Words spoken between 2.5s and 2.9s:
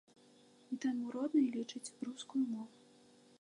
мову.